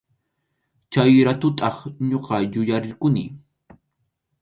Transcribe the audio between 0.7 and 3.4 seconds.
Chay ratutaq ñuqa yuyarirquni.